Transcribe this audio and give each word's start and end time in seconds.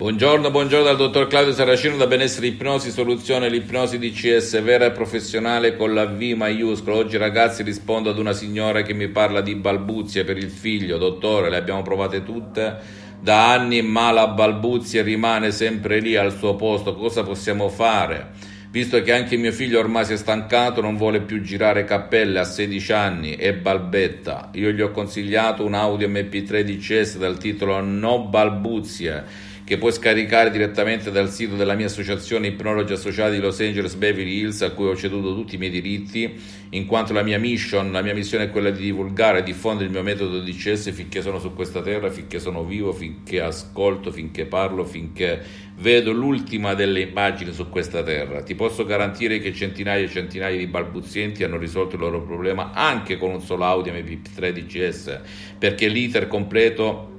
Buongiorno, 0.00 0.50
buongiorno 0.50 0.86
dal 0.86 0.96
dottor 0.96 1.26
Claudio 1.26 1.52
Saracino 1.52 1.98
da 1.98 2.06
Benessere 2.06 2.46
Ipnosi, 2.46 2.90
soluzione 2.90 3.50
l'ipnosi 3.50 3.98
DCS 3.98 4.62
vera 4.62 4.86
e 4.86 4.92
professionale 4.92 5.76
con 5.76 5.92
la 5.92 6.06
V 6.06 6.22
maiuscola. 6.22 6.96
Oggi 6.96 7.18
ragazzi 7.18 7.62
rispondo 7.62 8.08
ad 8.08 8.16
una 8.16 8.32
signora 8.32 8.80
che 8.80 8.94
mi 8.94 9.08
parla 9.08 9.42
di 9.42 9.54
balbuzie 9.56 10.24
per 10.24 10.38
il 10.38 10.48
figlio. 10.48 10.96
Dottore, 10.96 11.50
le 11.50 11.58
abbiamo 11.58 11.82
provate 11.82 12.24
tutte 12.24 12.78
da 13.20 13.52
anni, 13.52 13.82
ma 13.82 14.10
la 14.10 14.28
balbuzia 14.28 15.02
rimane 15.02 15.50
sempre 15.50 16.00
lì 16.00 16.16
al 16.16 16.34
suo 16.34 16.56
posto. 16.56 16.94
Cosa 16.94 17.22
possiamo 17.22 17.68
fare? 17.68 18.30
Visto 18.70 19.02
che 19.02 19.12
anche 19.12 19.36
mio 19.36 19.52
figlio 19.52 19.80
ormai 19.80 20.06
si 20.06 20.14
è 20.14 20.16
stancato, 20.16 20.80
non 20.80 20.96
vuole 20.96 21.20
più 21.20 21.42
girare 21.42 21.84
cappelle 21.84 22.38
a 22.38 22.44
16 22.44 22.92
anni 22.92 23.34
e 23.34 23.52
balbetta. 23.52 24.48
Io 24.54 24.70
gli 24.70 24.80
ho 24.80 24.92
consigliato 24.92 25.62
un 25.62 25.74
Audio 25.74 26.08
MP3 26.08 26.62
DCS 26.62 27.18
dal 27.18 27.36
titolo 27.36 27.78
No 27.82 28.28
balbuzie 28.28 29.48
che 29.70 29.78
puoi 29.78 29.92
scaricare 29.92 30.50
direttamente 30.50 31.12
dal 31.12 31.30
sito 31.30 31.54
della 31.54 31.74
mia 31.74 31.86
associazione 31.86 32.48
Ipnologi 32.48 32.92
Associati 32.92 33.36
di 33.36 33.40
Los 33.40 33.60
Angeles 33.60 33.94
Beverly 33.94 34.38
Hills 34.40 34.62
a 34.62 34.72
cui 34.72 34.88
ho 34.88 34.96
ceduto 34.96 35.32
tutti 35.32 35.54
i 35.54 35.58
miei 35.58 35.70
diritti 35.70 36.40
in 36.70 36.86
quanto 36.86 37.12
la 37.12 37.22
mia 37.22 37.38
mission, 37.38 37.92
la 37.92 38.02
mia 38.02 38.12
missione 38.12 38.46
è 38.46 38.50
quella 38.50 38.70
di 38.70 38.82
divulgare 38.82 39.38
e 39.38 39.42
diffondere 39.44 39.84
il 39.84 39.92
mio 39.92 40.02
metodo 40.02 40.40
di 40.40 40.52
CS 40.54 40.90
finché 40.90 41.22
sono 41.22 41.38
su 41.38 41.54
questa 41.54 41.82
terra, 41.82 42.10
finché 42.10 42.40
sono 42.40 42.64
vivo, 42.64 42.92
finché 42.92 43.40
ascolto, 43.42 44.10
finché 44.10 44.44
parlo, 44.44 44.84
finché 44.84 45.40
vedo 45.76 46.10
l'ultima 46.10 46.74
delle 46.74 47.02
immagini 47.02 47.52
su 47.52 47.68
questa 47.68 48.02
terra. 48.02 48.42
Ti 48.42 48.56
posso 48.56 48.84
garantire 48.84 49.38
che 49.38 49.54
centinaia 49.54 50.02
e 50.02 50.08
centinaia 50.08 50.58
di 50.58 50.66
balbuzienti 50.66 51.44
hanno 51.44 51.58
risolto 51.58 51.94
il 51.94 52.00
loro 52.00 52.22
problema 52.22 52.72
anche 52.72 53.16
con 53.18 53.30
un 53.30 53.40
solo 53.40 53.62
audio 53.62 53.92
MP3 53.92 54.50
DCS 54.50 55.20
perché 55.56 55.86
l'iter 55.86 56.26
completo 56.26 57.18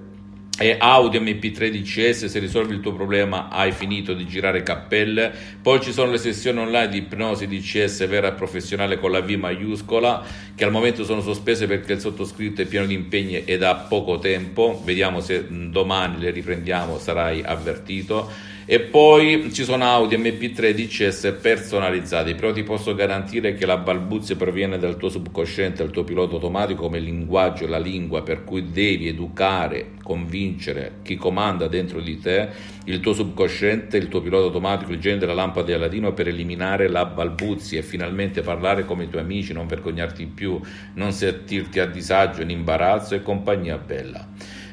e 0.62 0.76
Audio 0.80 1.20
MP3 1.20 1.70
DCS 1.70 2.26
se 2.26 2.38
risolvi 2.38 2.76
il 2.76 2.82
tuo 2.82 2.94
problema 2.94 3.50
hai 3.50 3.72
finito 3.72 4.14
di 4.14 4.28
girare 4.28 4.62
cappelle. 4.62 5.34
Poi 5.60 5.82
ci 5.82 5.92
sono 5.92 6.12
le 6.12 6.20
sessioni 6.20 6.60
online 6.60 6.90
di 6.90 6.98
ipnosi 7.00 7.48
DCS 7.48 8.08
vera 8.08 8.28
e 8.28 8.34
professionale 8.34 9.00
con 9.00 9.10
la 9.10 9.22
V 9.22 9.32
maiuscola 9.32 10.24
che 10.54 10.64
al 10.64 10.72
momento 10.72 11.04
sono 11.04 11.22
sospese 11.22 11.66
perché 11.66 11.94
il 11.94 12.00
sottoscritto 12.00 12.62
è 12.62 12.66
pieno 12.66 12.86
di 12.86 12.94
impegni 12.94 13.44
ed 13.44 13.64
ha 13.64 13.74
poco 13.76 14.20
tempo. 14.20 14.80
Vediamo 14.86 15.20
se 15.20 15.48
domani 15.50 16.20
le 16.20 16.30
riprendiamo 16.30 17.00
sarai 17.00 17.42
avvertito 17.44 18.30
e 18.72 18.80
poi 18.80 19.52
ci 19.52 19.66
sono 19.66 19.84
Audio 19.84 20.18
MP3 20.18 20.72
DCS 20.72 21.40
personalizzati, 21.42 22.36
però 22.36 22.54
ti 22.54 22.64
posso 22.64 22.96
garantire 22.96 23.54
che 23.54 23.66
la 23.66 23.76
balbuzia 23.76 24.38
proviene 24.38 24.78
dal 24.78 24.96
tuo 24.96 25.10
subconsciente, 25.10 25.84
dal 25.84 25.92
tuo 25.92 26.06
pilota 26.06 26.36
automatico 26.36 26.84
come 26.84 27.00
linguaggio, 27.00 27.68
la 27.68 27.78
lingua, 27.78 28.24
per 28.24 28.46
cui 28.46 28.72
devi 28.72 29.10
educare, 29.10 29.96
convincere 30.02 31.00
chi 31.02 31.18
comanda 31.18 31.68
dentro 31.68 32.00
di 32.00 32.18
te, 32.18 32.48
il 32.86 33.02
tuo 33.02 33.12
subconsciente, 33.12 33.98
il 33.98 34.08
tuo 34.08 34.22
pilota 34.22 34.46
automatico, 34.46 34.94
il 34.94 35.02
genio 35.02 35.20
della 35.20 35.34
lampada 35.34 35.66
di 35.66 35.74
Aladino 35.74 36.14
per 36.14 36.30
eliminare 36.30 36.88
la 36.88 37.04
balbuzia 37.04 37.80
e 37.80 37.84
finalmente 37.84 38.40
parlare 38.40 38.86
come 38.86 39.04
i 39.04 39.10
tuoi 39.10 39.24
amici, 39.24 39.52
non 39.52 39.68
vergognarti 39.68 40.28
più, 40.28 40.58
non 40.94 41.12
sentirti 41.12 41.82
a 41.82 41.88
disagio, 41.88 42.42
in 42.42 42.50
imbarazzo 42.50 43.16
e 43.16 43.22
compagnia 43.22 43.78
bella. 43.78 44.31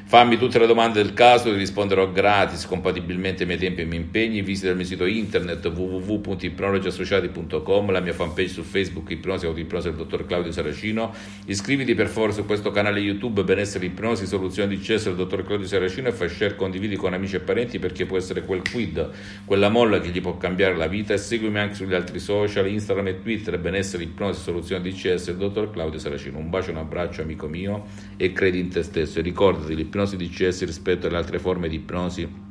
Fammi 0.09 0.39
tutte 0.39 0.57
le 0.57 0.65
domande 0.65 1.03
del 1.03 1.13
caso, 1.13 1.51
ti 1.51 1.55
risponderò 1.55 2.11
gratis, 2.11 2.65
compatibilmente 2.65 3.43
ai 3.43 3.47
miei 3.47 3.59
tempi 3.59 3.81
e 3.81 3.83
ai 3.83 3.89
miei 3.89 4.01
impegni. 4.01 4.41
Visita 4.41 4.71
il 4.71 4.75
mio 4.75 4.83
sito 4.83 5.05
internet 5.05 5.63
www.ipnologiassociati.com, 5.63 7.91
la 7.91 7.99
mia 7.99 8.13
fanpage 8.13 8.47
su 8.47 8.63
Facebook 8.63 9.11
Ipnosi 9.11 9.45
Autoipnosi 9.45 9.89
del 9.89 9.97
dottor 9.97 10.25
Claudio 10.25 10.51
Saracino. 10.51 11.13
Iscriviti 11.45 11.93
per 11.93 12.07
favore 12.07 12.31
su 12.31 12.43
questo 12.47 12.71
canale 12.71 12.99
YouTube 12.99 13.43
Benessere 13.43 13.85
Ipnosi, 13.85 14.25
Soluzioni 14.25 14.75
di 14.75 14.81
Cesso 14.81 15.09
del 15.09 15.17
dottor 15.17 15.45
Claudio 15.45 15.67
Saracino 15.67 16.07
e 16.07 16.11
fai 16.11 16.29
share, 16.29 16.55
condividi 16.55 16.95
con 16.95 17.13
amici 17.13 17.35
e 17.35 17.41
parenti 17.41 17.77
perché 17.77 18.07
può 18.07 18.17
essere 18.17 18.43
quel 18.43 18.63
quid, 18.67 19.11
quella 19.45 19.69
molla 19.69 19.99
che 19.99 20.09
gli 20.09 20.21
può 20.21 20.37
cambiare 20.37 20.75
la 20.75 20.87
vita 20.87 21.13
e 21.13 21.19
seguimi 21.19 21.59
anche 21.59 21.75
sugli 21.75 21.93
altri 21.93 22.17
social, 22.17 22.67
Instagram 22.67 23.09
e 23.09 23.21
Twitter, 23.21 23.59
Benessere 23.59 24.05
Ipnosi, 24.05 24.41
Soluzioni 24.41 24.81
di 24.81 24.91
CS 24.91 25.25
del 25.25 25.37
dottor 25.37 25.69
Claudio 25.69 25.99
Saracino. 25.99 26.39
Un 26.39 26.49
bacio, 26.49 26.71
un 26.71 26.77
abbraccio 26.77 27.21
amico 27.21 27.47
mio 27.47 27.85
e 28.17 28.33
credi 28.33 28.57
in 28.57 28.69
te 28.69 28.81
stesso 28.81 29.19
e 29.19 29.21
ricordati 29.21 29.75
l'ipnosi 29.75 29.97
l'ipnosi 29.99 30.15
DCS 30.15 30.65
rispetto 30.65 31.07
alle 31.07 31.17
altre 31.17 31.39
forme 31.39 31.67
di 31.67 31.75
ipnosi 31.75 32.47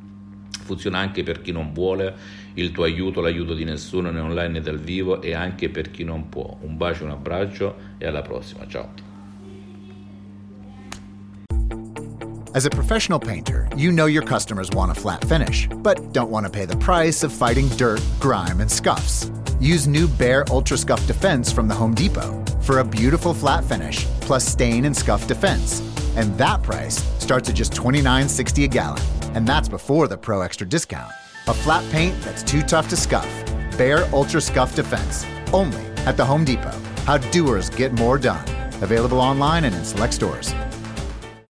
funziona 0.65 0.99
anche 0.99 1.23
per 1.23 1.41
chi 1.41 1.51
non 1.51 1.73
vuole 1.73 2.15
il 2.55 2.73
tuo 2.73 2.85
aiuto, 2.85 3.21
l'aiuto 3.21 3.55
di 3.55 3.65
nessuno 3.65 4.11
né 4.11 4.21
online 4.21 4.49
né 4.49 4.61
dal 4.61 4.79
vivo 4.79 5.23
e 5.23 5.33
anche 5.33 5.71
per 5.71 5.91
chi 5.91 6.05
non 6.05 6.29
può. 6.29 6.59
Un 6.61 6.77
bacio, 6.77 7.05
un 7.05 7.11
abbraccio 7.11 7.77
e 7.97 8.07
alla 8.07 8.21
prossima. 8.21 8.67
Ciao. 8.67 9.07
As 12.55 12.65
a 12.67 12.71
professional 12.71 13.21
painter, 13.21 13.69
you 13.77 13.93
know 13.93 14.07
your 14.07 14.25
customers 14.25 14.69
want 14.73 14.91
a 14.91 14.95
flat 14.95 15.25
finish, 15.27 15.69
but 15.83 16.13
don't 16.13 16.31
want 16.31 16.45
to 16.45 16.51
pay 16.51 16.67
the 16.67 16.77
price 16.77 17.23
of 17.23 17.33
fighting 17.33 17.69
dirt, 17.77 18.03
grime, 18.19 18.61
and 18.61 18.71
scuffs. 18.71 19.31
Use 19.61 19.87
new 19.87 20.09
Bare 20.09 20.45
Ultra 20.51 20.77
Scuff 20.77 21.07
Defense 21.07 21.53
from 21.53 21.69
the 21.69 21.75
Home 21.75 21.95
Depot 21.95 22.35
for 22.63 22.81
a 22.81 22.85
beautiful 22.85 23.33
flat 23.33 23.65
finish 23.65 24.05
plus 24.21 24.45
stain 24.45 24.85
and 24.85 24.95
scuff 24.95 25.27
defense 25.27 25.81
and 26.17 26.37
that 26.37 26.63
price 26.63 27.01
starts 27.29 27.51
at 27.51 27.55
just 27.55 27.75
$29.60 27.75 28.65
a 28.65 28.69
gallon. 28.69 29.03
And 29.35 29.47
that's 29.47 29.69
before 29.69 30.09
the 30.09 30.17
Pro 30.17 30.41
Extra 30.41 30.67
discount. 30.67 31.13
A 31.47 31.53
flat 31.53 31.85
paint 31.93 32.19
that's 32.23 32.43
too 32.43 32.63
tough 32.63 32.89
to 32.89 32.97
scuff. 32.97 33.29
Bare 33.77 34.09
Ultra 34.15 34.41
Scuff 34.41 34.75
Defense. 34.75 35.27
Only 35.53 35.85
at 36.07 36.17
the 36.17 36.25
Home 36.25 36.47
Depot. 36.47 36.79
How 37.05 37.19
doers 37.19 37.69
get 37.69 37.93
more 37.93 38.17
done. 38.17 38.43
Available 38.83 39.21
online 39.21 39.65
and 39.65 39.75
in 39.75 39.85
select 39.85 40.15
stores. 40.15 40.55